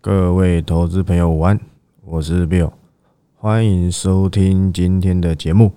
[0.00, 1.58] 各位投资朋友午安，
[2.04, 2.70] 我是 Bill，
[3.34, 5.72] 欢迎收听今天的节目。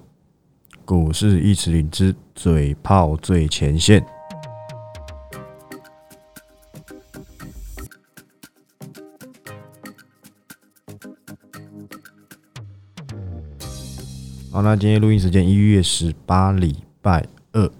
[0.85, 4.05] 股市一尺领之，嘴炮最前线。
[14.51, 17.71] 好，那今天录音时间一月十八，礼拜二。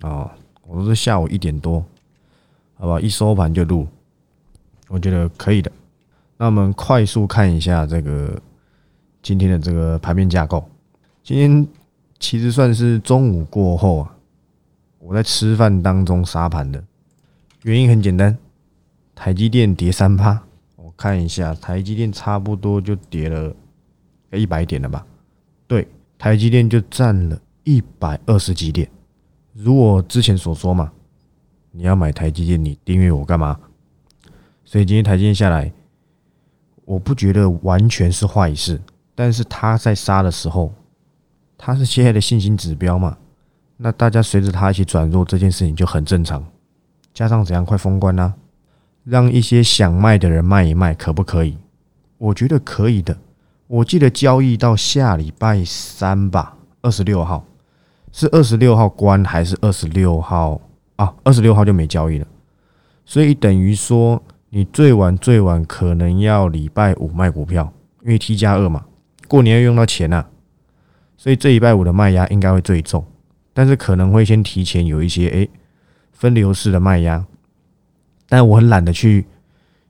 [0.00, 0.30] 哦，
[0.66, 1.84] 我都是下午一点多，
[2.78, 3.86] 好吧，一收盘就录，
[4.94, 5.70] 我觉得可以的。
[6.36, 8.40] 那我们快速看一下这个
[9.24, 10.64] 今天的这个盘面架构。
[11.24, 11.66] 今天
[12.20, 14.16] 其实算是中午过后啊，
[15.00, 16.82] 我在吃饭当中杀盘的。
[17.62, 18.38] 原因很简单，
[19.16, 20.40] 台积电跌三趴，
[20.76, 23.52] 我看一下，台积电差不多就跌了
[24.30, 25.04] 一百点了吧？
[25.66, 28.88] 对，台积电就占了一百二十几点。
[29.54, 30.92] 如我之前所说嘛，
[31.72, 33.58] 你要买台积电，你订阅我干嘛？
[34.64, 35.72] 所以今天台积电下来。
[36.86, 38.78] 我不觉得完全是坏事，
[39.14, 40.70] 但是他在杀的时候，
[41.56, 43.16] 他是现在的信心指标嘛？
[43.78, 46.44] 那大家随着他一起转弱，这件事情就很正常。
[47.14, 48.34] 加上怎样快封关啦，
[49.02, 51.56] 让一些想卖的人卖一卖，可不可以？
[52.18, 53.16] 我觉得可以的。
[53.66, 57.42] 我记得交易到下礼拜三吧，二十六号
[58.12, 60.60] 是二十六号关还是二十六号
[60.96, 61.14] 啊？
[61.24, 62.26] 二十六号就没交易了，
[63.06, 64.22] 所以等于说。
[64.56, 68.86] 你最晚最晚可能要礼拜五卖股票，因为 T 加二嘛，
[69.26, 70.24] 过年要用到钱呐，
[71.16, 73.04] 所以这礼拜五的卖压应该会最重，
[73.52, 75.50] 但是可能会先提前有一些诶
[76.12, 77.26] 分流式的卖压，
[78.28, 79.26] 但我很懒得去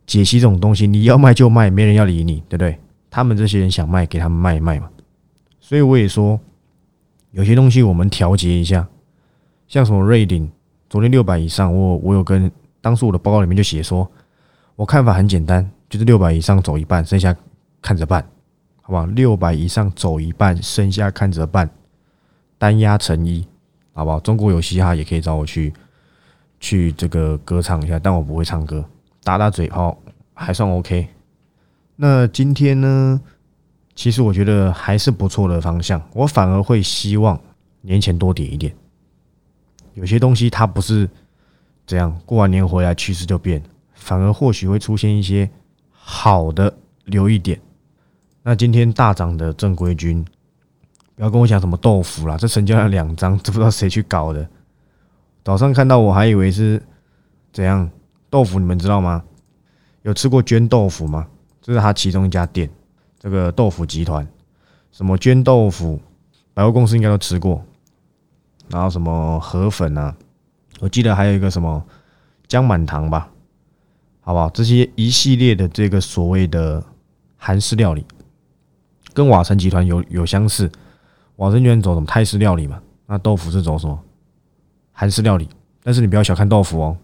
[0.06, 2.78] 解析这种东西，你要卖就卖，没人要理你，对不对？
[3.10, 4.88] 他们这些人想卖，给他们卖一卖嘛。
[5.60, 6.40] 所以我也说，
[7.32, 8.88] 有些东西我们调节一下，
[9.68, 10.50] 像什么瑞鼎，
[10.88, 14.10] 昨天六百以上，我我有跟当初我的报告里面就写说。
[14.76, 17.34] 我看法很简单，就是六百以上走一半，剩下
[17.80, 18.26] 看着办，
[18.82, 19.06] 好不好？
[19.06, 21.70] 六百以上走一半，剩下看着办，
[22.58, 23.46] 单压成一，
[23.92, 24.18] 好不好？
[24.18, 25.72] 中国有嘻哈也可以找我去
[26.58, 28.84] 去这个歌唱一下，但我不会唱歌，
[29.22, 29.96] 打打嘴炮
[30.32, 31.06] 还算 OK。
[31.94, 33.20] 那今天呢，
[33.94, 37.40] 其实我觉得还是不错的方向，我反而会希望
[37.82, 38.74] 年前多跌一点。
[39.92, 41.08] 有些东西它不是
[41.86, 43.62] 这样，过完年回来趋势就变。
[44.04, 45.48] 反而或许会出现一些
[45.90, 46.76] 好的
[47.06, 47.58] 留意点。
[48.42, 50.22] 那今天大涨的正规军，
[51.16, 54.46] 不要跟我讲什么豆腐啦，这成交量两张， 这不知道谁去搞的。
[55.42, 56.82] 早上看到我还以为是
[57.50, 57.90] 怎样
[58.28, 59.24] 豆腐，你们知道吗？
[60.02, 61.26] 有吃过捐豆腐吗？
[61.62, 62.68] 这是他其中一家店，
[63.18, 64.28] 这个豆腐集团，
[64.92, 65.98] 什么捐豆腐，
[66.52, 67.64] 百货公司应该都吃过。
[68.68, 70.14] 然后什么河粉啊，
[70.80, 71.82] 我记得还有一个什么
[72.46, 73.30] 姜满堂吧。
[74.24, 74.48] 好不好？
[74.50, 76.82] 这些一系列的这个所谓的
[77.36, 78.04] 韩式料理，
[79.12, 80.70] 跟瓦城集团有有相似。
[81.36, 82.80] 瓦城集团走什么泰式料理嘛？
[83.06, 83.96] 那豆腐是走什么
[84.92, 85.46] 韩式料理？
[85.82, 86.96] 但是你不要小看豆腐哦。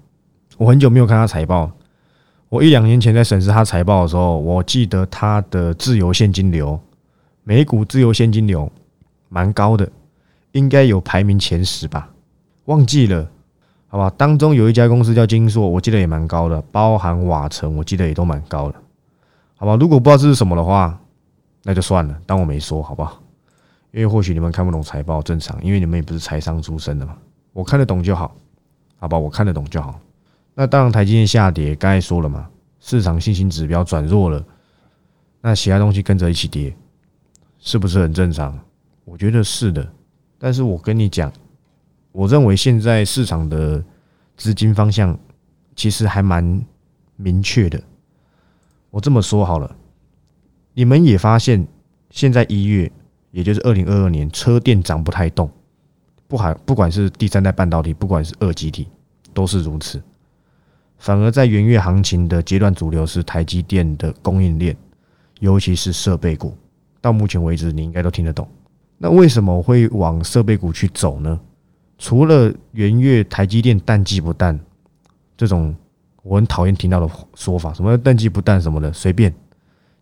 [0.57, 1.71] 我很久没有看他财报，
[2.49, 6.81] 我一两年前在审视他财报的时候，我记得他的自由现金流，
[7.45, 8.73] 每股自由现金流
[9.29, 9.87] 蛮高的，
[10.53, 12.09] 应该有排名前十吧？
[12.65, 13.29] 忘记了。
[13.93, 18.77] 好吧，当中有一家公司叫金硕，我记得也蛮高的，包含瓦城，我记得也都蛮高的。
[19.57, 20.97] 好吧，如果不知道这是什么的话，
[21.65, 23.21] 那就算了，当我没说，好不好？
[23.91, 27.17] 因为或许你们看不懂财报，正常，因为你们也不是财商出身的嘛。
[27.53, 28.33] 我看得懂就好，
[29.01, 29.99] 好吧，我看得懂就好。
[30.55, 32.49] 那当然，台积电下跌，刚才说了嘛，
[32.79, 34.41] 市场信心指标转弱了，
[35.41, 36.73] 那其他东西跟着一起跌，
[37.59, 38.57] 是不是很正常？
[39.05, 39.85] 我觉得是的，
[40.39, 41.33] 但是我跟你讲。
[42.13, 43.83] 我认为现在市场的
[44.37, 45.19] 资金方向
[45.77, 46.65] 其实还蛮
[47.17, 47.81] 明确的。
[48.91, 49.77] 我这么说好了，
[50.75, 51.67] 你们也发现
[52.11, 52.91] 现在一月，
[53.31, 55.49] 也就是二零二二年，车电涨不太动，
[56.27, 58.89] 不还不管是第三代半导体，不管是二极体，
[59.33, 60.03] 都是如此。
[60.99, 64.77] 反而在元月行情的阶段，主流是台积电的供应链，
[65.39, 66.55] 尤其是设备股。
[67.01, 68.47] 到目前为止，你应该都听得懂。
[68.99, 71.41] 那为什么会往设备股去走呢？
[72.01, 74.59] 除了元月台积电淡季不淡
[75.37, 75.77] 这种
[76.23, 79.33] 我很讨厌听到的说法，什么淡季不淡什么的随便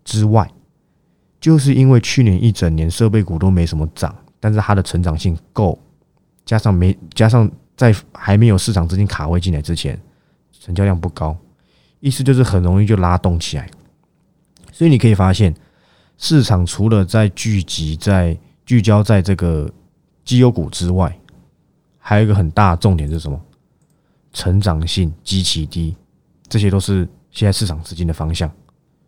[0.04, 0.48] 之外，
[1.40, 5.76] 就是因为去年一整年设备股都没什么涨，但是它的成长性够，
[6.44, 10.00] 加上没加上在还没有市场资金卡位进来之前，
[10.60, 11.36] 成交量不高，
[11.98, 13.68] 意思就是很容易就拉动起来。
[14.72, 15.52] 所以你可以发现，
[16.16, 19.68] 市场除了在聚集在聚焦在这个
[20.24, 21.16] 绩优股之外，
[22.08, 23.38] 还有一个很大的重点是什么？
[24.32, 25.94] 成长性极其低，
[26.49, 28.50] 这些都是现在市场资金的方向。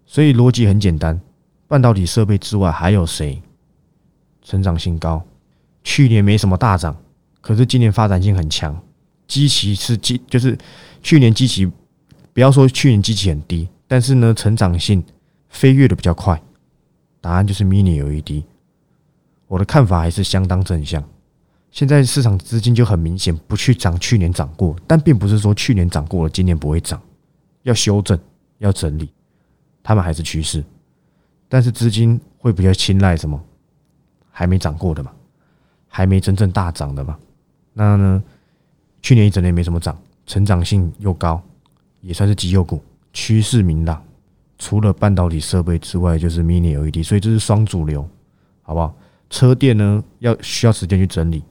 [0.04, 1.18] 所以逻辑很简单，
[1.66, 3.40] 半导体设备之外还有谁
[4.42, 5.24] 成长性高？
[5.82, 6.94] 去年没什么大涨，
[7.40, 8.78] 可是今年发展性很强。
[9.26, 10.58] 基期是基，就是
[11.02, 11.64] 去年基期，
[12.34, 15.02] 不要说去年基期很低，但是呢，成长性
[15.48, 16.38] 飞跃的比较快。
[17.22, 18.44] 答案就是 Mini LED。
[19.46, 21.02] 我的看法还是相当正向。
[21.70, 27.00] 现在市场资金就很明显不去涨去年涨过，但并不是说去年涨过了，今年不会涨，
[27.62, 28.18] 要修正，
[28.58, 29.08] 要整理，
[29.82, 30.64] 他们还是趋势。
[31.48, 33.40] 但是资金会比较青睐什么？
[34.30, 35.12] 还没涨过的嘛，
[35.86, 37.18] 还没真正大涨的嘛。
[37.72, 38.22] 那呢？
[39.02, 41.42] 去年一整年没什么涨，成长性又高，
[42.00, 42.82] 也算是绩优股，
[43.12, 44.02] 趋势明朗。
[44.58, 48.06] 除了半导体设备之外，就是 Mini LED，所以这是双主流，
[48.60, 48.94] 好不好？
[49.30, 51.42] 车电呢，要需要时间去整理。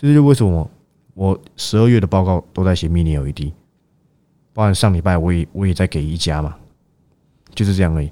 [0.00, 0.70] 这就是为什么
[1.14, 3.52] 我十二月的报告都在写 Mini LED，
[4.52, 6.56] 包含上礼拜我也我也在给一家嘛，
[7.52, 8.08] 就是这样而已。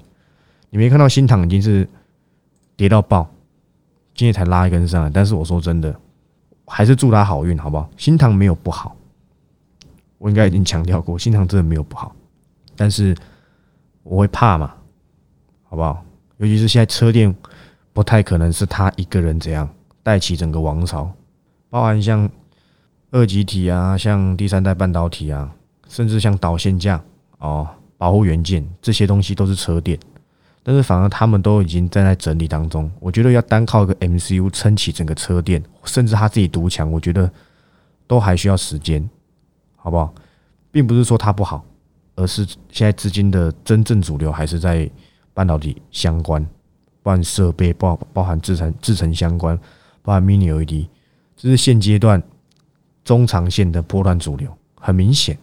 [0.69, 1.87] 你没看到新塘已经是
[2.75, 3.25] 跌到爆，
[4.13, 5.97] 今天才拉一根上来，但是我说真的。
[6.69, 7.89] 还是祝他好运，好不好？
[7.95, 8.93] 新塘没有不好，
[10.17, 12.13] 我应该已经强调过，新塘真的没有不好，
[12.75, 13.15] 但是
[14.03, 14.75] 我会怕嘛，
[15.63, 16.03] 好不好？
[16.39, 17.33] 尤其是现在车店
[17.93, 19.69] 不太可能是他一个人这样
[20.03, 21.09] 带起整个王朝，
[21.69, 22.29] 包含像
[23.11, 25.51] 二级体啊，像第三代半导体啊，
[25.87, 27.01] 甚至像导线架
[27.39, 27.67] 哦、
[27.97, 29.97] 保护元件这些东西都是车店。
[30.63, 37.31] 但是反而他们都已经在在整理当中，我觉得要单靠一个 MCU 撑起整个车店，甚至他自己独强，我觉得
[38.05, 39.09] 都还需要时间，
[39.77, 40.13] 好不好？
[40.69, 41.63] 并不是说它不好，
[42.15, 44.87] 而是现在资金的真正主流还是在
[45.33, 46.45] 半导体相关、
[47.01, 49.57] 包含设备、包包含制成制成相关、
[50.01, 50.87] 包含 Mini LED，
[51.37, 52.21] 这是现阶段
[53.05, 55.37] 中长线的波段主流，很明显，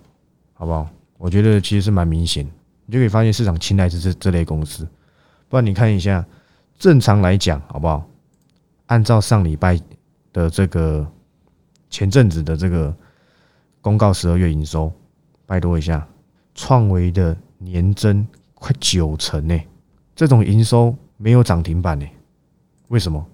[0.52, 0.86] 好不好？
[1.16, 2.44] 我觉得其实是蛮明显，
[2.84, 4.86] 你就可以发现市场青睐是这这类公司。
[5.48, 6.26] 不然你看一下，
[6.76, 8.04] 正常来讲，好不好？
[8.86, 9.80] 按照上礼拜
[10.32, 11.06] 的这个
[11.88, 12.94] 前阵子的这个
[13.80, 14.92] 公告，十二月营收，
[15.46, 16.06] 拜托一下，
[16.54, 19.58] 创维的年增快九成呢，
[20.16, 22.04] 这种营收没有涨停板呢？
[22.88, 23.24] 为什么？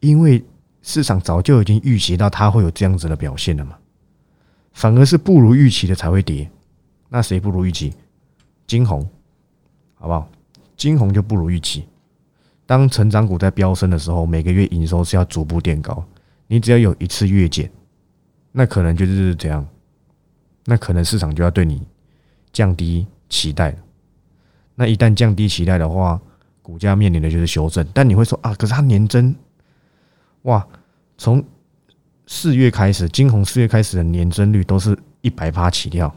[0.00, 0.44] 因为
[0.86, 3.76] 市场早就已经预期到它会有这样子的表现了嘛，
[4.72, 6.48] 反而是不如预期的才会跌。
[7.08, 7.92] 那谁不如预期？
[8.68, 9.06] 金红，
[9.96, 10.30] 好不好？
[10.76, 11.84] 金红就不如预期。
[12.66, 16.04] 当成长股在飙升的时候，每个月营收是要逐步垫高。
[16.46, 17.68] 你只要有一次月减，
[18.52, 19.66] 那可能就是这样，
[20.66, 21.82] 那可能市场就要对你
[22.52, 23.76] 降低期待。
[24.76, 26.20] 那一旦降低期待的话，
[26.62, 27.84] 股价面临的就是修正。
[27.92, 29.34] 但你会说啊，可是它年增，
[30.46, 30.66] 哇，
[31.16, 31.44] 从
[32.26, 36.12] 四月开始，金红四月开始的年增率都是一百趴起跳，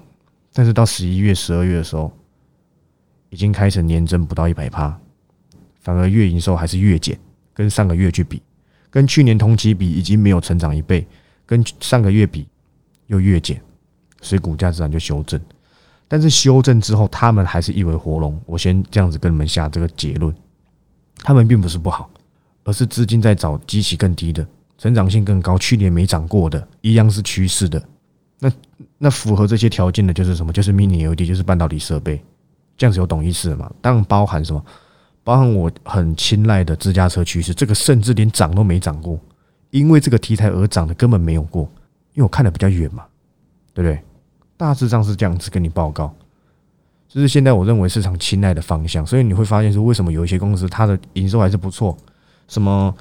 [0.52, 2.12] 但是到十一月、十二月的时候。
[3.32, 5.00] 已经开始年增不到一百趴，
[5.82, 7.16] 反而月营收还是月减，
[7.54, 8.42] 跟上个月去比，
[8.90, 11.06] 跟去年同期比已经没有成长一倍，
[11.46, 12.48] 跟上个月比
[13.06, 13.62] 又月减，
[14.20, 15.40] 所以股价自然就修正。
[16.08, 18.42] 但是修正之后，他们还是一尾活龙。
[18.48, 20.36] 我先这样子跟你们下这个结论：
[21.18, 22.10] 他们并不是不好，
[22.70, 24.46] 而是资金在找基期更低的、
[24.78, 27.84] 成长性更高、去年没涨过的，一样是趋势的。
[28.38, 28.52] 那
[29.00, 30.54] 那符合这些条件的就是什么？
[30.54, 32.24] 就是 Mini LED，就是半导体设备。
[32.78, 33.72] 这样子有懂意思吗？
[33.82, 34.64] 当然包含什么？
[35.24, 39.20] 包含我很青睐的自驾车趋势，这个甚至连涨都没涨过，
[39.72, 41.64] 因为这个题材而涨的根本没有过。
[42.14, 43.04] 因为我看的比较远嘛，
[43.74, 44.00] 对不对？
[44.58, 46.14] 大致上是这样子跟你报告，
[47.08, 49.04] 这是现在我认为市场青睐的方向。
[49.04, 51.98] 所以你会发现说，为什么有一些公司它的营收还是不错？
[52.50, 52.94] 什么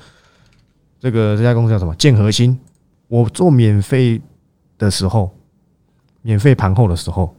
[1.00, 1.93] 这个这家公司叫什么？
[1.97, 2.57] 建核心？
[3.09, 4.21] 我做免费
[4.78, 5.35] 的时候，
[6.23, 7.35] 免费盘后的时候。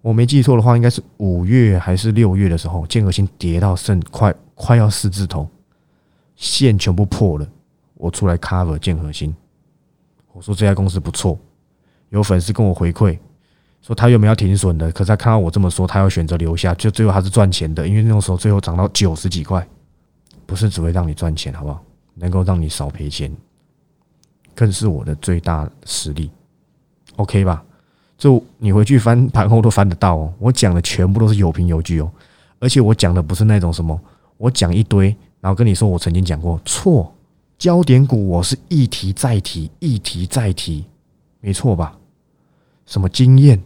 [0.00, 5.48] 我没记错的话，应该是五月还是六月的时候，建和心跌到剩快快要四字头，
[6.36, 7.48] 线全部破了。
[7.94, 9.34] 我出来 cover 建和心，
[10.32, 11.38] 我说这家公司不错。
[12.10, 13.18] 有粉丝跟我回馈
[13.80, 19.66] 说他原本要停损的，可是他看到我这么说，他要选择留下，就最后他是赚钱的，因为那时候最后涨到九十几块，
[20.46, 21.82] 不是只会让你赚钱，好不好？
[22.14, 23.34] 能够让你少赔钱，
[24.54, 26.30] 更是我的最大实力。
[27.16, 27.64] OK 吧？
[28.16, 32.10] 就你回去翻盘后都翻得到哦，我讲的全部都是有凭有据哦，
[32.60, 34.00] 而且我讲的不是那种什么，
[34.36, 37.12] 我讲一堆，然后跟你说我曾经讲过错，
[37.58, 40.84] 焦点股我是一提再提，一提再提，
[41.40, 41.98] 没错吧？
[42.86, 43.60] 什么经验？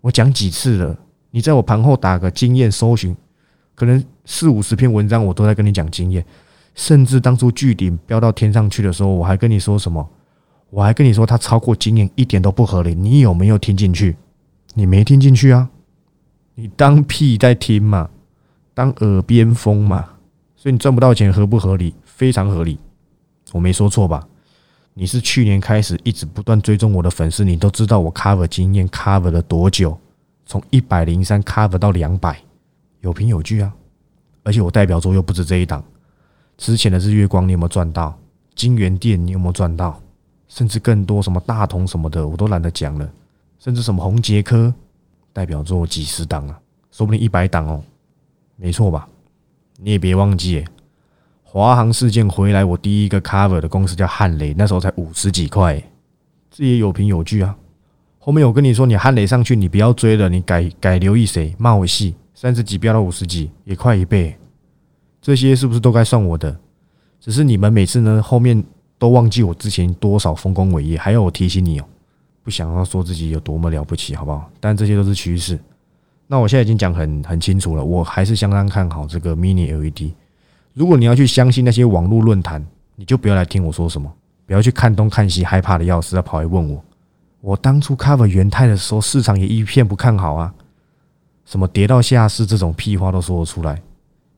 [0.00, 0.98] 我讲几次了？
[1.30, 3.16] 你在我盘后打个经验搜寻，
[3.74, 6.22] 可能四五十篇文章我都在跟你讲经验，
[6.74, 10.06] 甚至当初巨顶飙到天上去的时候，我还跟你说什么？
[10.68, 12.94] 我还跟你说，它超过经验一点都不合理。
[12.94, 14.16] 你有没有听进去？
[14.74, 15.70] 你没听进去啊？
[16.56, 18.10] 你当屁在听嘛，
[18.74, 20.04] 当耳边风嘛，
[20.56, 21.94] 所以你赚不到钱合不合理？
[22.04, 22.78] 非常合理，
[23.52, 24.26] 我没说错吧？
[24.94, 29.96] 你是去年开始一直不断追踪我的粉丝，你都知道我 cover 经验 cover 了多久，
[30.46, 32.38] 从一百零三 cover 到两百，
[33.02, 33.72] 有凭有据啊！
[34.46, 35.82] 而且我代表作又不止这一档，
[36.56, 38.16] 之前的日月光你有没有赚到？
[38.54, 40.00] 金源店你有没有赚到？
[40.46, 43.10] 甚至更多什么大同什么的我都懒得讲了，
[43.58, 44.72] 甚至什么红杰科
[45.32, 46.56] 代表作几十档啊，
[46.92, 47.82] 说不定一百档哦，
[48.54, 49.08] 没错吧？
[49.78, 50.64] 你也别忘记。
[51.42, 55.82] 华航事件回来，我第一个 cover 的公司叫汉雷，那时候才五十几块，
[56.52, 57.56] 这也有凭有据啊。
[58.20, 61.52] 后面我跟你说，你汉雷上去，你不要追了，你改改留意谁？
[61.58, 64.36] 茂系三十几飙到五十几，也快一倍，
[65.22, 66.54] 这些是不是都该算我的？
[67.18, 68.62] 只是你们每次呢，后面
[68.98, 71.84] 都忘记我之前多少丰功伟业，还要我提醒你哦，
[72.42, 74.50] 不想要说自己有多么了不起，好不好？
[74.60, 75.58] 但这些都是趋势。
[76.26, 80.12] 那我现在已经讲很很清楚了，我还是相当看好这个 mini LED。
[80.74, 82.62] 如果你要去相信那些网络论坛，
[82.96, 84.12] 你就不要来听我说什么，
[84.44, 86.84] 不要去看东看西，害怕的要死，要跑来问我。
[87.40, 90.52] 我当初 cover 元泰的时候，市场也一片不看好啊，
[91.46, 93.80] 什么跌到下市这种屁话都说得出来。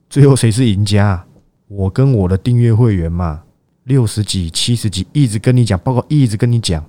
[0.09, 1.25] 最后谁是赢家？
[1.67, 3.43] 我跟我的订阅会员嘛，
[3.83, 6.83] 六十几、七十几，一直跟你讲，包括一直跟你讲，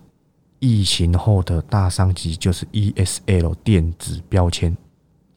[0.58, 4.76] 疫情后的大商机就是 ESL 电子标签，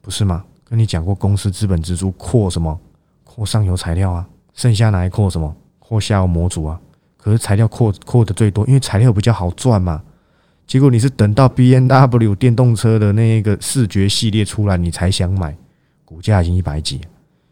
[0.00, 0.44] 不是吗？
[0.64, 2.78] 跟你讲过，公司资本支出扩什么？
[3.22, 5.54] 扩上游材料啊，剩下拿来扩什么？
[5.78, 6.80] 扩下游模组啊。
[7.16, 10.02] 可是材料扩扩的最多，因为材料比较好赚嘛。
[10.66, 15.56] 结果你是等到 B N W 电动车的那个视觉系列出来，你才想买，
[16.04, 17.00] 股价已经一百几。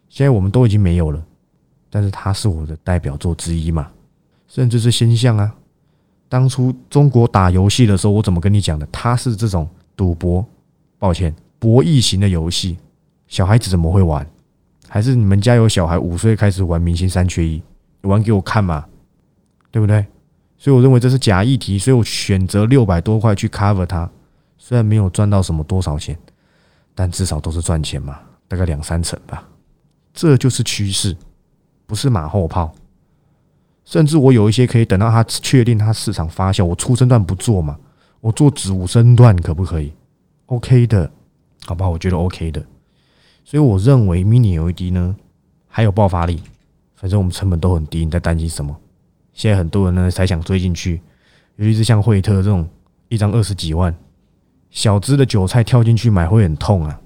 [0.09, 1.23] 现在我们都已经没有了，
[1.91, 3.91] 但是它是我的代表作之一嘛，
[4.49, 5.55] 甚至是先象啊。
[6.29, 8.89] 当初中国打游戏的时候，我怎么跟你讲的？
[8.91, 10.45] 它是这种赌博，
[10.99, 12.79] 抱歉，博弈型的游戏，
[13.29, 14.27] 小孩子怎么会玩？
[14.89, 17.63] 还是你们家有小孩五岁开始玩明星三缺一，
[18.03, 18.87] 玩给我看嘛，
[19.71, 20.05] 对不对？
[20.63, 24.09] 所以我认为这是假议题，所以我选择六百多块去 cover 它。
[24.57, 26.17] 虽然没有赚到什么多少钱，
[26.95, 29.43] 但至少都是赚钱嘛，大概两三成吧。
[30.15, 31.17] 这就是趋势，
[31.85, 32.73] 不是马后炮。
[33.85, 37.77] 甚至我有一些可以等到它确定它市场发酵，我出生段不做嘛，
[38.21, 39.93] 我做子午生段可不可以
[40.47, 41.11] ？OK 的，
[41.67, 41.91] 好不好？
[41.91, 42.65] 我觉得 OK 的。
[43.45, 45.17] 所以我认为 Mini LED 呢
[45.67, 46.41] 还有爆发力，
[46.95, 48.77] 反正我们成本都很低，你在担心什么？
[49.33, 51.01] 现在很多人呢才想追进去，
[51.57, 52.69] 尤其是像惠特这种
[53.09, 53.95] 一张二十几万
[54.71, 57.01] 小资的韭菜跳进去买会很痛啊，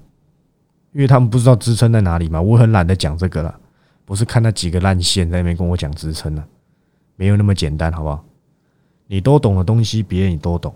[0.91, 2.41] 因为他们不知道支撑在哪里嘛。
[2.41, 3.59] 我很懒得讲这个了，
[4.05, 6.47] 不是看那几个烂线在那边跟我讲支撑了，
[7.15, 8.23] 没有那么简单，好不好？
[9.07, 10.73] 你都懂的东西，别人你都懂，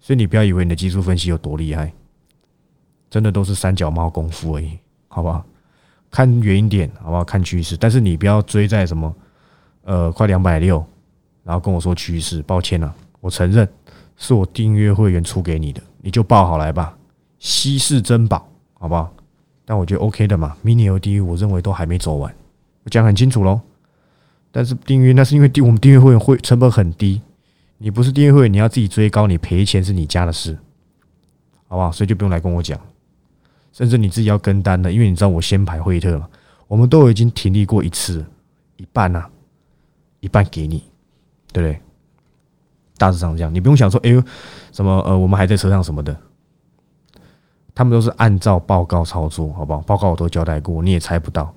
[0.00, 1.92] 所以你不要以为你的技术分析有多厉害，
[3.10, 4.78] 真的都是三脚猫功夫而已。
[5.08, 5.42] 好不好？
[6.10, 7.24] 看远一点，好不好？
[7.24, 9.14] 看趋势，但是你不要追在什么，
[9.86, 10.84] 呃，快两百六，
[11.44, 12.42] 然后跟我说趋势。
[12.42, 13.66] 抱歉了，我承认
[14.16, 16.98] 是我订阅会员出给你的，你就报好来吧，
[17.38, 19.14] 稀世珍宝，好不好？
[19.64, 22.34] 但我觉得 OK 的嘛，mini LED 我认为都还没走完，
[22.82, 23.60] 我讲很清楚喽。
[24.50, 27.22] 但是订阅那是因为订我们订阅会员会成本很低，
[27.78, 30.58] 你不是订阅会员，你要自己追高，你赔钱是你家的事，
[31.68, 31.92] 好不好？
[31.92, 32.76] 所以就不用来跟我讲。
[33.72, 36.28] 甚至你自己要跟单的，因为你知道我先排惠特嘛，
[36.66, 38.24] 我们都已经停利过一次，
[38.78, 39.26] 一半呐，
[40.20, 40.78] 一半给你，
[41.52, 41.80] 对不对？
[42.98, 44.22] 大致上这样，你不用想说，哎呦，
[44.72, 46.16] 什么呃，我们还在车上什么的，
[47.74, 49.80] 他们都是按照报告操作，好不好？
[49.82, 51.54] 报告我都交代过，你也猜不到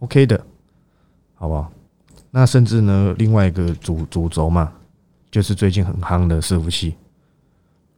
[0.00, 0.38] ，OK 的，
[1.34, 1.72] 好不好？
[2.30, 4.72] 那甚至呢，另外一个主主轴嘛，
[5.30, 6.94] 就是最近很夯的伺服器，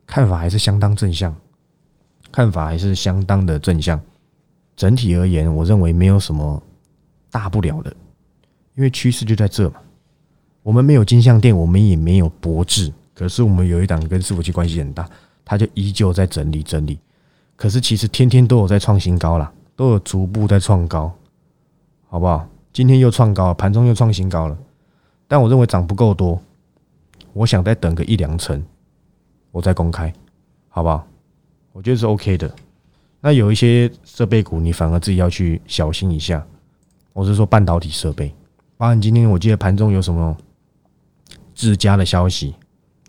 [0.07, 1.35] 看法还是相当正向。
[2.31, 3.99] 看法还是相当的正向，
[4.77, 6.63] 整体而言，我认为没有什么
[7.31, 7.91] 大不了的，
[8.75, 9.81] 因为趋势就在这嘛。
[10.69, 15.09] 我们没有金项店，我们也没有博智，可是我们有一档跟伺服器关系很大，
[15.43, 16.99] 它就依旧在整理整理。
[17.57, 21.11] 可是其实天天都有在创新高了，都有逐步在创高，
[22.07, 22.47] 好不好？
[22.71, 24.59] 今天又创高，盘中又创新高了，
[25.27, 26.39] 但我认为涨不够多，
[27.33, 28.63] 我想再等个一两成，
[29.51, 30.13] 我再公开，
[30.69, 31.07] 好不好？
[31.73, 32.55] 我觉得是 OK 的。
[33.23, 36.47] 那有一些设备股，你反而自己要去小心一下。
[37.15, 38.31] 我是说半导体设备。
[38.77, 40.37] 包含今天我记得盘中有什么
[41.59, 42.55] 自家的消息，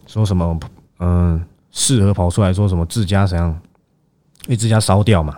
[0.08, 0.60] 说什么
[0.98, 1.40] 嗯，
[1.70, 3.48] 适合跑出来说什么自家怎样，
[4.46, 5.38] 因为自家烧掉嘛。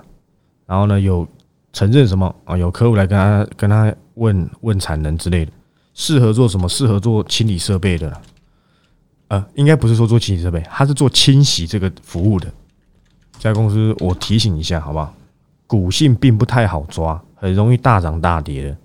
[0.66, 1.28] 然后呢，有
[1.74, 2.56] 承认什么啊？
[2.56, 5.52] 有客户来跟他跟他问问产能之类的，
[5.94, 6.70] 适合做什么？
[6.70, 8.22] 适合做清理设备的。
[9.28, 12.50] 呃，应该不是说做清理设备，他是做清洗这个服务的。
[13.34, 15.14] 这家公司，我提醒一下，好不好？
[15.68, 18.78] 股性并不太好抓，很容易大涨大跌的，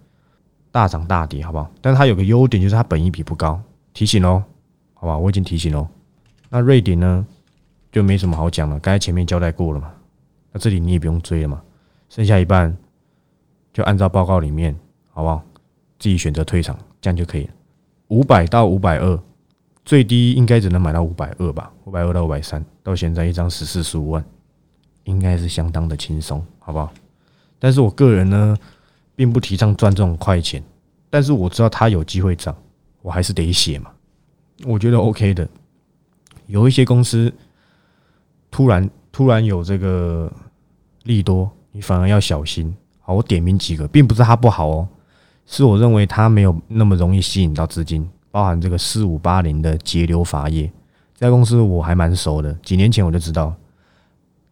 [0.73, 1.71] 大涨大跌，好不好？
[1.81, 3.61] 但是它有个优点，就是它本益比不高，
[3.97, 4.43] 提醒喽，
[4.93, 5.17] 好吧？
[5.17, 5.89] 我已经提醒喽。
[6.51, 7.27] 那瑞典呢，
[7.91, 9.91] 就没什么好讲了，刚才前面交代过了嘛。
[10.53, 11.63] 那这里你也不用追了嘛，
[12.11, 12.77] 剩下一半
[13.73, 14.77] 就按照报告里面，
[15.15, 15.43] 好不好？
[15.99, 17.55] 自己选择退场，这样就可以了。
[18.09, 19.19] 五百到五百二，
[19.83, 21.73] 最低应该只能买到五百二吧？
[21.85, 24.23] 五百二到五百三，到现在一张十四十五万。
[25.05, 26.93] 应该是相当的轻松，好不好？
[27.59, 28.55] 但是我个人呢，
[29.15, 30.63] 并不提倡赚这种快钱。
[31.09, 32.55] 但是我知道它有机会涨，
[33.07, 33.93] 我还是得写嘛。
[34.65, 35.49] 我觉得 OK 的。
[36.47, 37.33] 有一些公司
[38.51, 40.33] 突然突然有这个
[41.05, 42.75] 利多，你反而要小心。
[42.99, 44.89] 好，我点名几个，并不是它不好哦，
[45.47, 48.09] 是我认为它没有那么容易吸引到资金。
[48.33, 50.69] 包含这个四五八零的节流法业，
[51.15, 53.55] 这家公司我还蛮熟的，几年前我就知道。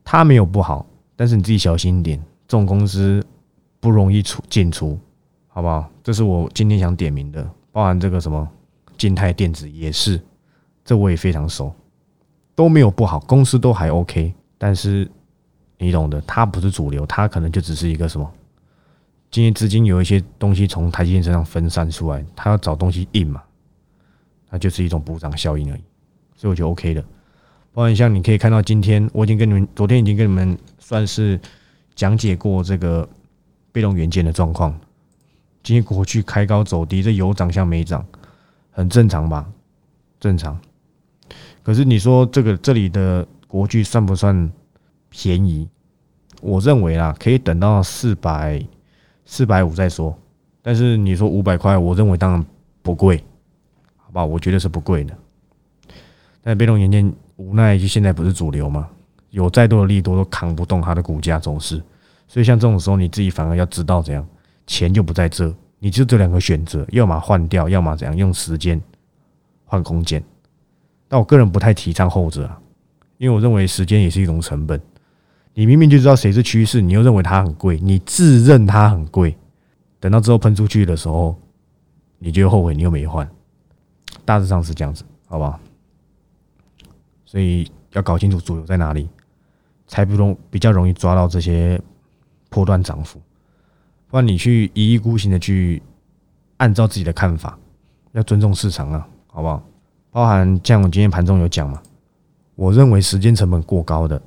[0.05, 3.21] 它没有不好，但是你自己小心一点，这种公司
[3.81, 4.97] 不容易出进出，
[5.49, 5.91] 好不好？
[6.05, 8.49] 这是我今天想点名的，包含这个什么
[8.97, 10.21] 金泰电子也是，
[10.85, 11.75] 这我也非常熟，
[12.55, 15.11] 都没有不好，公司都还 OK，但是
[15.79, 18.33] 你懂的，它不是主流，它可能就只是一个什么，
[19.29, 23.43] 今天资金有一些东西从台积电身上分散出来，它要找东西印嘛，
[24.51, 25.83] 那就是一种补涨效应而已，
[26.37, 27.05] 所以我觉得 OK 的。
[27.73, 31.41] 包含像你可以看到，今天我已经跟你们，昨天已经跟你们算是
[31.97, 33.09] 讲解过这个
[33.73, 34.73] 被动元件的状况。
[35.65, 38.07] 今天国巨开高走低，这有涨像没涨，
[38.71, 39.45] 很正常吧？
[40.21, 40.57] 正常。
[41.63, 44.49] 可是你说这个这里的国巨算不算
[45.09, 45.67] 便宜？
[46.43, 48.65] 我认为啊，可以等到四百
[49.25, 50.17] 四百五再说。
[50.63, 52.47] 但是你说五百块，我认为当然
[52.83, 53.25] 不贵，
[53.97, 54.25] 好吧？
[54.25, 55.17] 我觉得是不贵的。
[56.43, 57.13] 但被动元件。
[57.37, 58.89] 无奈，就现在不是主流嘛？
[59.31, 61.83] 有再多的利多都扛不动它的股价走势，
[62.29, 64.25] 所以像这种时候，你自己反而要知道怎样，
[64.67, 68.81] 钱就不在这，你就这两个选择，要么换掉，要么怎样用时间
[69.65, 70.23] 换空间。
[71.09, 72.51] 但我个人不太提倡后者，
[73.19, 74.81] 因为我认为时间也是一种成本。
[75.53, 79.37] 你明明就知道谁是趋势，你又认为它很贵，你自认它很贵，
[80.01, 81.37] 等到之后喷出去的时候，
[82.19, 83.29] 你就后悔，你又没换。
[84.25, 85.61] 大致上是这样子，好不好？
[87.25, 89.09] 所以要搞清楚主流在哪里，
[89.87, 91.81] 才不容比较容易抓到这些
[92.49, 93.21] 破断涨幅。
[94.15, 95.83] 不然你去一意孤行的去
[96.59, 97.59] 按照自己的看法，
[98.13, 99.61] 要尊重市场啊，好不好？
[100.13, 101.83] 包含像我今天盘中有讲嘛，
[102.55, 104.23] 我认为时间成本过高的，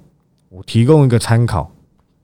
[0.49, 1.71] 我提供一个参考，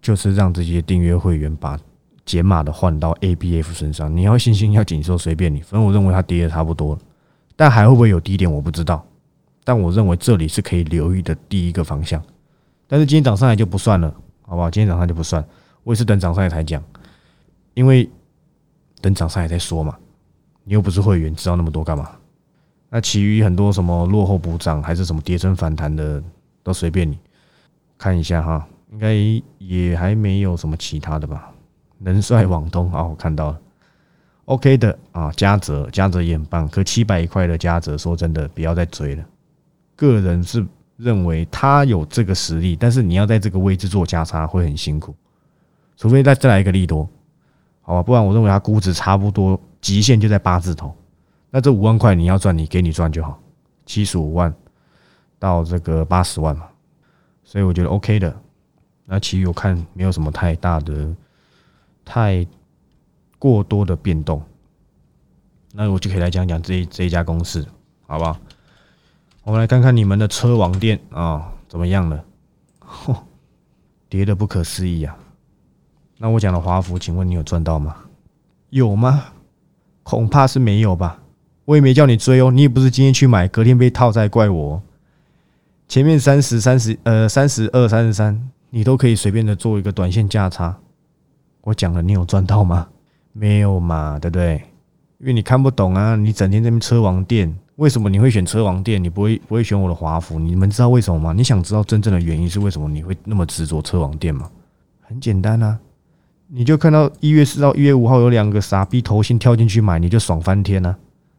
[0.02, 1.80] 就是让这些订阅会员把
[2.26, 4.14] 解码的换到 ABF 身上。
[4.14, 7.02] 你要信心要紧缩随便你，反正我认为它跌的差不多了，
[7.56, 9.08] 但还会不会有低点我不知道。
[9.64, 12.22] 但我认为这里是可以留意的第一个方向，
[12.90, 14.70] 但是今天涨上来就不算了，好不好？
[14.70, 15.42] 今天涨上就不算，
[15.86, 16.84] 我也是等涨上来才讲，
[17.74, 18.10] 因为
[19.02, 19.98] 等涨上来再说嘛。
[20.66, 22.10] 你又不是会员，知道那么多干嘛？
[22.90, 26.24] 那其余很多什么落后补涨还是什么跌升反弹的，
[26.62, 27.20] 都随便你
[27.98, 29.14] 看一下哈，应该
[29.58, 31.52] 也还没有什么其他的吧？
[31.98, 33.60] 能帅网通啊，我看到了。
[34.46, 39.26] OK 的啊，嘉泽嘉泽也很棒，可七百一块的嘉泽，说真的，不要再追了。
[39.96, 45.14] 个人是认为他有这个实力，但是你要在这个位置做加差会很辛苦，
[45.98, 47.10] 除非再再来一个利多，
[47.84, 48.02] 好吧？
[48.02, 50.96] 不然我认为他估值差不多极限就在八字头，
[51.52, 53.40] 那这五万块你要赚，你给你赚就好，
[53.86, 54.52] 七十五万
[55.38, 56.66] 到这个八十万嘛，
[57.44, 58.36] 所以我觉得 OK 的。
[59.06, 61.14] 那其余我看没有什么太大的、
[62.06, 62.48] 太
[63.38, 64.42] 过多的变动，
[65.74, 67.68] 那我就可以来讲讲这这一家公司，
[68.08, 68.38] 好不好？
[69.44, 72.24] 我们来看看你们的车王店啊，怎么样了？
[72.80, 73.14] 嚯，
[74.08, 75.18] 跌的不可思议啊！
[76.24, 77.98] 那我讲的华孚，请问你有赚到吗？
[78.70, 79.26] 有吗？
[80.04, 81.20] 恐怕是没有吧。
[81.66, 84.82] 我也没叫你追哦，你也不是今天去买，隔天被套在怪我。
[85.90, 90.74] 前面三十三十呃三十二三十三，你都可以随便的做一个短线价差。
[91.60, 92.88] 我讲了，你有赚到吗？
[93.34, 94.64] 没有嘛，对不对？
[95.20, 97.54] 因为你看不懂啊，你整天在那边车王店。
[97.76, 99.04] 为什么你会选车王店？
[99.04, 100.40] 你不会不会选我的华孚？
[100.40, 101.34] 你们知道为什么吗？
[101.34, 104.50] 你想知道真正的原因是为什么你会那么执着车王店吗？
[105.02, 105.78] 很简单啊，
[106.56, 110.96] 你就看到一月四号、一月五号有两个傻逼头心跳进去买，你就爽翻天了，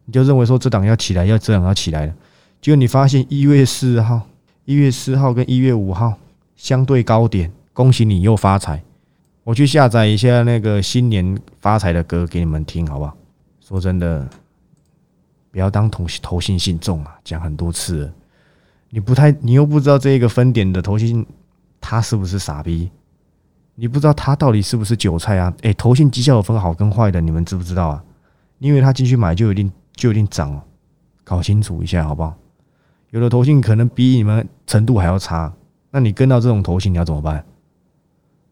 [0.06, 2.14] 你就认为说这档要起来，要这档要起来了。
[2.60, 4.22] 结果你发现一月四号、
[4.64, 6.14] 一月四号跟一月五号
[6.56, 8.82] 相对高点，恭喜你又发财。
[9.44, 13.16] 我去下载一下那个新年发财的歌给你们听，好不好？
[13.60, 14.28] 说真的。
[15.52, 17.16] 不要当投投信信众啊！
[17.22, 18.12] 讲很多次，
[18.90, 21.24] 你不太，你又不知道这个分点的投信
[21.80, 22.90] 他是不是傻逼？
[23.76, 25.52] 你不知道他到底是不是韭菜啊？
[25.62, 28.04] 诶，投信绩效有分好跟坏的，你们知不知道啊？
[28.58, 30.62] 你以为他进去买就一定就一定涨哦，
[31.24, 32.34] 搞清楚一下好不好？
[33.10, 35.52] 有的投信可能比你们程度还要差，
[35.90, 37.44] 那你跟到这种投信你要怎么办？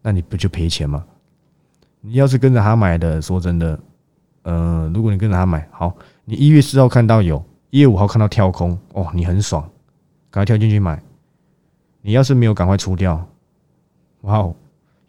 [0.03, 1.05] 那你不就赔钱吗？
[2.01, 3.79] 你要是跟着他买的，说真的，
[4.43, 9.63] 呃，如果你跟着他买，好，你一月四号看到有，一月五号看到跳空，哦，你很爽，
[10.31, 11.01] 赶快跳进去买。
[12.01, 13.25] 你要是没有赶快出掉，
[14.23, 14.55] 哇哦！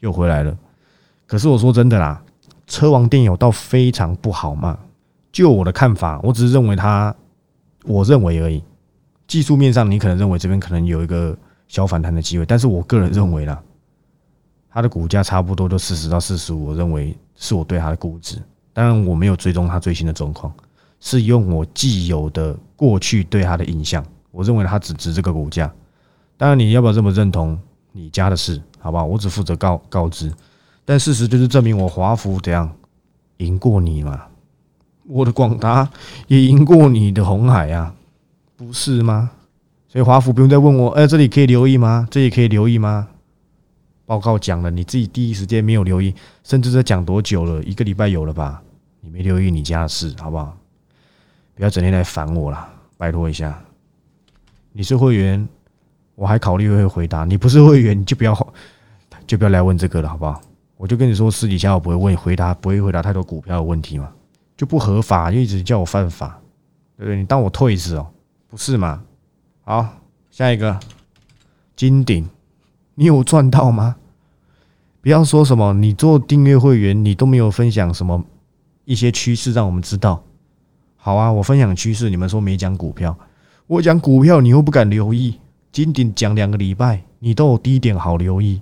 [0.03, 0.55] 又回来了，
[1.25, 2.21] 可是我说真的啦，
[2.67, 4.77] 车王电有到非常不好嘛？
[5.31, 7.15] 就我的看法，我只是认为它，
[7.85, 8.61] 我认为而已。
[9.27, 11.35] 技术面上，你可能认为这边可能有一个
[11.69, 13.63] 小反弹的机会，但是我个人认为啦，
[14.69, 18.37] 它的股价差不多就四十到四十五，我认为是我对它的估值。
[18.73, 20.53] 当然，我没有追踪它最新的状况，
[20.99, 25.73] 是用我既有的过去对它的印象，我认为它只值这个股价。
[26.35, 27.57] 当然，你要不要这么认同？
[27.95, 29.05] 你家的事，好不好？
[29.05, 30.29] 我只负责告告知，
[30.83, 32.69] 但事实就是证明我华福怎样
[33.37, 34.23] 赢过你嘛？
[35.07, 35.89] 我的广达
[36.27, 37.95] 也赢过你的红海啊，
[38.57, 39.31] 不是吗？
[39.87, 42.05] 所以华福不用再问我，哎，这里可以留意吗？
[42.11, 43.07] 这里可以留意吗？
[44.05, 47.63] 报告讲了，你自己第一时间没有留意，甚至在讲多久了？
[47.63, 48.61] 一个礼拜有了吧？
[48.99, 50.57] 你没留意你家的事，好不好？
[51.55, 52.67] 不要整天来烦我了，
[52.97, 53.57] 拜托一下。
[54.73, 55.47] 你是会员。
[56.15, 58.35] 我还考虑会回答，你不是会员，你就不要
[59.27, 60.41] 就不要来问这个了，好不好？
[60.77, 64.11] 我就跟你说，私底下我不会问回答，不会回答太多股票的问题嘛，
[64.57, 66.39] 就不合法，就一直叫我犯法，
[66.97, 67.17] 对不对？
[67.17, 68.07] 你当我退子哦，
[68.49, 69.01] 不是嘛？
[69.63, 69.87] 好，
[70.29, 70.77] 下一个
[71.75, 72.27] 金鼎，
[72.95, 73.95] 你有赚到吗？
[75.01, 78.23] 不要说什么你做订阅会员，你都没有分享什么
[78.85, 80.23] 一些趋势让我们知道。
[80.95, 83.15] 好啊，我分享趋势，你们说没讲股票，
[83.67, 85.39] 我讲股票，你又不敢留意。
[85.71, 88.61] 金鼎讲两个礼拜，你都有低点好留意，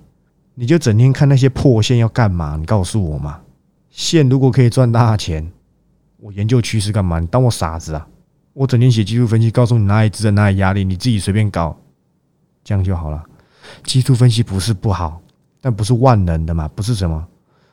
[0.54, 2.56] 你就整天看那些破线要干嘛？
[2.58, 3.40] 你告诉我嘛。
[3.90, 5.50] 线如果可以赚大钱，
[6.18, 7.18] 我研究趋势干嘛？
[7.18, 8.06] 你当我傻子啊？
[8.52, 11.76] 我整天写技术分析，告诉你哪里支撑，哪里压力，你自己随便搞，
[12.62, 13.24] 这样就好了。
[13.84, 15.20] 技术分析不是不好，
[15.60, 17.26] 但不是万能的嘛，不是什么，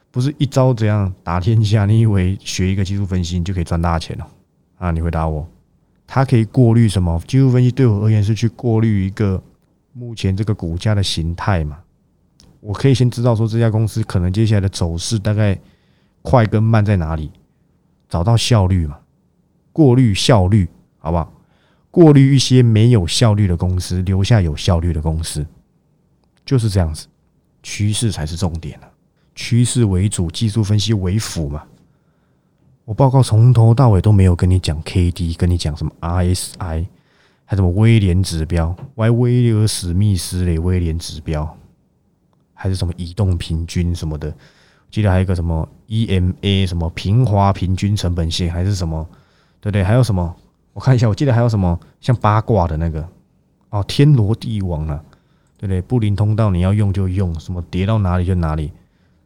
[0.09, 1.85] 不是一招怎样打天下？
[1.85, 4.27] 你以为学一个技术分析你就可以赚大钱了？
[4.77, 5.45] 啊，你回答我。
[6.07, 7.21] 它可以过滤什么？
[7.27, 9.41] 技术分析对我而言是去过滤一个
[9.93, 11.77] 目前这个股价的形态嘛？
[12.59, 15.59] 我可以先知道说这家公司可能接下来的走势大概
[16.21, 17.31] 快跟慢在哪里，
[18.07, 18.99] 找到效率嘛？
[19.71, 20.67] 过滤效率
[20.97, 21.33] 好不好？
[21.91, 25.45] 过滤一些没有效率的公司，留下有效率的公司，
[26.45, 27.07] 就是这样子。
[27.63, 28.87] 趋势才是重点啊，
[29.35, 31.63] 趋势为主，技术分析为辅嘛。
[32.85, 36.87] 我报告从头到尾都没有跟你讲 K D，跟你讲什么 R S I，
[37.45, 41.57] 还什么威廉指标，Y 威尔史密斯嘞威廉指标，
[42.61, 44.33] 还是什么移动平均什么的，
[44.91, 49.07] 记得还有一个什么 E M A 什么平滑平均成本线，还是什么，
[49.61, 49.81] 对不对？
[49.81, 50.35] 还有什么？
[50.73, 53.07] 我看一下，我记得还有什么像八卦的那个
[53.69, 55.01] 哦，天罗地网啊，
[55.57, 55.81] 对不对？
[55.81, 58.67] 布林通道你要用就用，什么跌到哪里就哪里，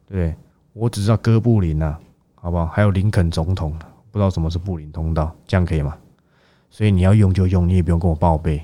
[0.06, 0.34] 对不对？
[0.72, 1.98] 我只知道哥布林呐。
[2.36, 2.66] 好不好？
[2.66, 3.72] 还有林肯总统，
[4.10, 5.96] 不知道什么是布林通道，这样可以吗？
[6.68, 8.62] 所以你要用就用，你也不用跟我报备。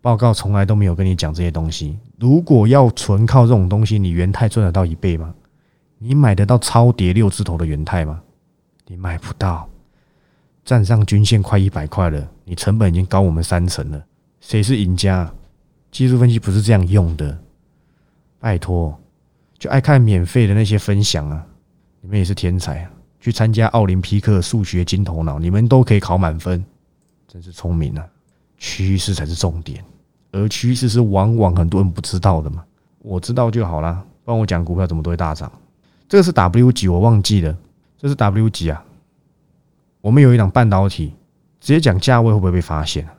[0.00, 1.98] 报告从来都没有跟你讲这些东西。
[2.18, 5.34] 如果要纯靠这种东西，你元泰赚得到一倍吗？
[5.98, 8.22] 你买得到超跌六字头的元泰吗？
[8.86, 9.68] 你买不到。
[10.64, 14.04] 站上均线快一百块了，你成本已经高我们三成了，
[14.40, 15.30] 谁是赢家？
[15.90, 17.36] 技术分析不是这样用的。
[18.38, 18.98] 拜托，
[19.58, 21.44] 就爱看免费的那些分享啊。
[22.00, 22.90] 你们也是天才啊！
[23.20, 26.64] 去参加奥林匹克数学金头脑，你们都可以考满分，
[27.28, 28.06] 真是聪明啊！
[28.60, 29.82] 趋势才是重点，
[30.30, 32.62] 而趋势是往往很多人不知道的嘛。
[32.98, 35.50] 我知道就好了，不然我讲股票怎么都会大涨。
[36.08, 37.56] 这个是 W 几，我忘记了，
[37.98, 38.84] 这是 W 几啊？
[40.00, 41.14] 我们有一档半导体，
[41.58, 43.14] 直接讲价位会不会被发现啊？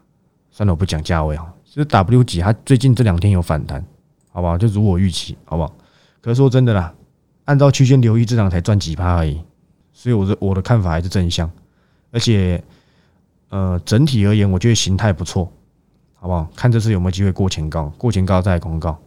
[0.52, 1.54] 算了，我不讲价位啊。
[1.66, 3.84] 就是 W 几，它最近这两天有反弹，
[4.30, 4.58] 好不好？
[4.58, 5.74] 就如我预期，好不好？
[6.22, 6.94] 可是说真的啦。
[7.46, 9.42] 按照区间留意，这场才赚几趴而已，
[9.92, 11.50] 所以我的我的看法还是正向，
[12.12, 12.64] 而且
[13.52, 15.52] 呃整体而言，我觉得形态不错，
[16.16, 16.50] 好不好？
[16.56, 18.98] 看这次有没有机会过前高，过前高再公告。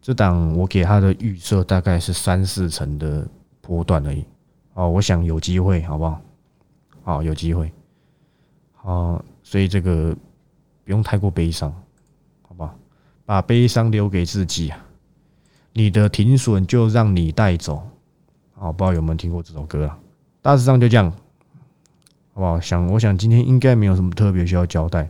[0.00, 3.26] 这档我给他的预设大概是三四成的
[3.60, 4.24] 波段而已，
[4.74, 6.20] 哦，我想有机会，好不好？
[7.02, 7.72] 好，有机会，
[8.72, 10.16] 好，所以这个
[10.84, 11.72] 不用太过悲伤，
[12.42, 12.74] 好不好？
[13.24, 14.78] 把悲伤留给自己啊。
[15.72, 17.82] 你的停损就让你带走，
[18.54, 19.98] 好，不知道有没有听过这首歌啊？
[20.40, 21.12] 大致上就这样，
[22.32, 22.58] 好不好？
[22.60, 25.08] 想，我想今天应该没有什么特别需要交代，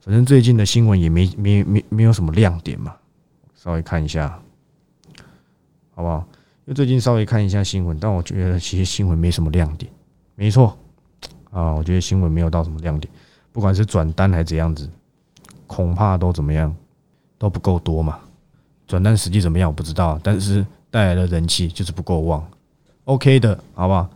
[0.00, 2.94] 反正最近的新闻也没没没没有什么亮点嘛，
[3.54, 4.40] 稍微看一下，
[5.94, 6.26] 好不好？
[6.66, 9.90] 因为最近稍微看一下新闻，但我觉得其实新闻没什么亮点。
[10.36, 10.78] 没错，
[11.50, 13.12] 啊，我觉得新闻没有到什么亮点，
[13.50, 14.88] 不管是转单还是怎样子，
[15.66, 16.74] 恐怕都怎么样
[17.36, 18.18] 都不够多嘛。
[18.86, 22.48] 转单实际怎么样我不知道，但是带来的人气就是不够旺。
[23.04, 24.08] OK 的，好不好？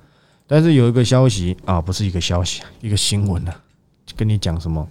[0.46, 3.54] 但是有一个消息啊，不是一个消息，一个新闻啊，
[4.16, 4.86] 跟你讲什么？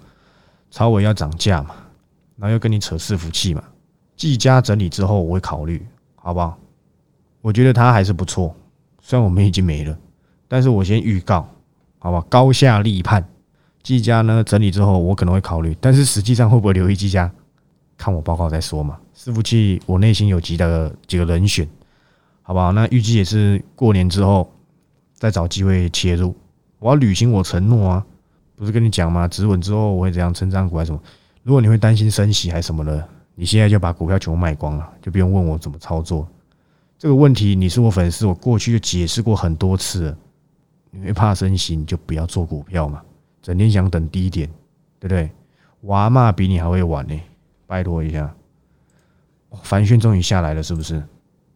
[0.72, 1.76] 超伟要涨价嘛，
[2.38, 3.64] 然后又跟你扯伺服器嘛。
[4.16, 5.86] 技嘉整理之后我会考虑，
[6.16, 6.58] 好不好？
[7.42, 8.56] 我觉得它还是不错，
[9.02, 9.98] 虽然我们已经没了，
[10.48, 11.48] 但是我先预告，
[12.00, 12.26] 好吧？
[12.30, 13.24] 高下立判。
[13.84, 17.30] 技嘉呢整理之后我可能会考虑，但是实际上会不会留意技嘉，
[17.98, 18.98] 看我报告再说嘛。
[19.16, 21.68] 伺服器我内心有几个几个人选，
[22.42, 22.72] 好不好？
[22.72, 24.50] 那预计也是过年之后
[25.24, 26.36] 再找机会切入。
[26.80, 28.06] 我要履行我承诺啊，
[28.58, 29.26] 不是跟你讲吗？
[29.26, 31.02] 止稳之后我会怎样成长股还是什么？
[31.44, 36.28] 如果你会担心升息还是什么的，你现在就把股票全部卖光了，就不用问我怎么操作。
[36.98, 40.18] 这个问题你是我粉丝，我过去就解释过很多次了。
[40.92, 43.02] 你会怕升息，你就不要做股票嘛，
[43.42, 44.46] 整天想等低点，
[45.00, 45.32] 对不对？
[45.84, 47.18] 娃妈比你还会晚呢，
[47.66, 48.30] 拜托一下。
[49.62, 51.02] 凡轩终于下来了，是不是？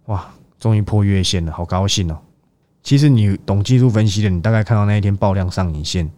[0.05, 0.25] 哇，
[0.57, 2.17] 终于破月线了，好高兴哦！
[2.87, 6.09] 其实你懂技术分析的，你大概看到那一天爆量上影线，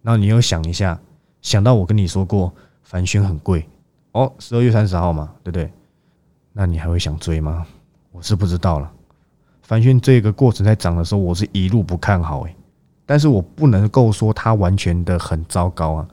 [0.00, 0.98] 然后你又想一下，
[1.42, 2.50] 想到我跟你说过
[2.82, 3.68] 凡轩很贵
[4.12, 5.70] 哦，十二月三十号嘛，对不对？
[6.54, 7.66] 那你还会想追吗？
[8.12, 8.90] 我是不知道了，
[9.60, 12.56] 凡轩这个过程在涨的时候，我是一路不看好诶，
[13.04, 16.08] 但是我不能够说它完全的很糟糕啊。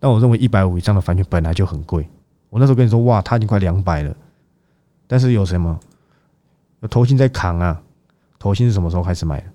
[0.00, 2.08] 但我认为一百五以上的凡轩本来就很贵，
[2.50, 4.12] 我那时候跟你说哇，它已经快两百了，
[5.06, 5.78] 但是有什么？
[6.80, 7.80] 有头信在扛啊？
[8.38, 9.46] 头信是什么时候开始买的？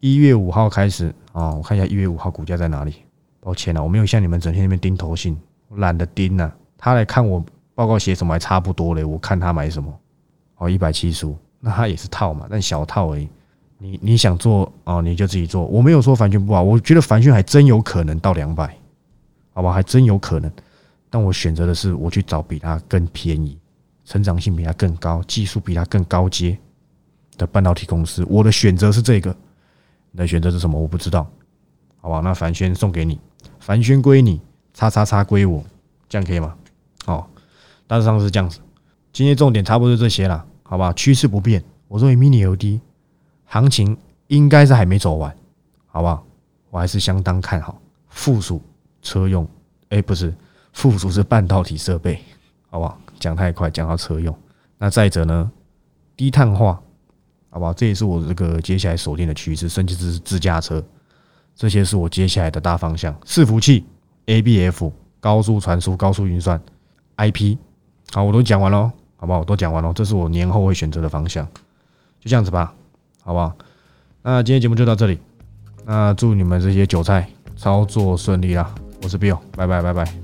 [0.00, 2.94] 一月五号开始啊，我看一下一月五号股价在哪里。
[3.40, 5.38] 抱歉了，我没有像你们整天那边盯头信，
[5.76, 6.54] 懒得盯啊。
[6.78, 9.92] 他来看我报告写什么还差不多嘞，我看他买什么。
[10.56, 13.28] 哦，一百七十五，那他也是套嘛，但小套而已。
[13.76, 15.66] 你你想做哦，你就自己做。
[15.66, 18.74] 我没有说凡轩不好，我觉得凡轩还真有可能到两百，
[19.52, 20.50] 好吧，还真有可能。
[21.10, 23.58] 但我选择的是我去找比它更便宜、
[24.04, 26.58] 成长性比它更高、技术比它更高阶
[27.36, 28.24] 的半导体公司。
[28.28, 29.34] 我的选择是这个，
[30.10, 30.78] 你的选择是什么？
[30.80, 31.26] 我不知道，
[32.00, 32.20] 好吧？
[32.20, 33.18] 那凡轩送给你，
[33.60, 34.40] 凡轩归你，
[34.72, 35.62] 叉叉叉归我，
[36.08, 36.54] 这样可以吗？
[37.06, 37.26] 哦，
[37.86, 38.60] 大致上是这样子。
[39.12, 40.92] 今天重点差不多就这些了，好吧？
[40.92, 42.80] 趋势不变，我认为 Mini LED
[43.44, 45.34] 行情应该是还没走完，
[45.86, 46.26] 好不好？
[46.70, 48.60] 我还是相当看好附属
[49.02, 49.46] 车用，
[49.90, 50.34] 哎，不是
[50.72, 52.18] 附属是半导体设备，
[52.68, 52.98] 好不好？
[53.20, 54.36] 讲太快，讲到车用。
[54.78, 55.50] 那再者呢，
[56.16, 56.82] 低碳化，
[57.54, 57.72] 好不好？
[57.72, 60.82] 这也是我这个接下来锁定的趋势，甚至是自驾车，
[61.54, 63.14] 这些是我接下来的大方向。
[63.24, 63.86] 伺服器、
[64.26, 64.90] ABF、
[65.20, 66.60] 高速传输、高速运算、
[67.18, 67.56] IP，
[68.12, 68.90] 好，我都讲完喽。
[69.16, 69.38] 好不好？
[69.38, 71.46] 我都讲完了，这是我年后会选择的方向，
[72.20, 72.74] 就这样子吧，
[73.22, 73.56] 好不好？
[74.20, 75.18] 那今天节目就到这里，
[75.86, 78.74] 那祝你们这些韭菜操作顺利啦！
[79.02, 80.23] 我是 Bill，拜拜拜拜。